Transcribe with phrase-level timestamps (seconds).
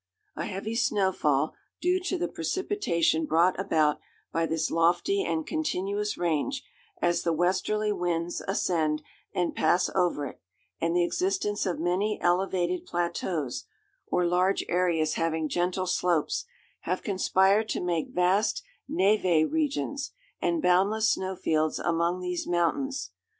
[0.35, 3.99] A heavy snowfall, due to the precipitation brought about
[4.33, 6.63] by this lofty and continuous range,
[7.03, 9.03] as the westerly winds ascend
[9.35, 10.41] and pass over it,
[10.79, 13.65] and the existence of many elevated plateaus,
[14.07, 16.45] or large areas having gentle slopes,
[16.79, 23.11] have conspired to make vast névé regions and boundless snowfields among these mountains.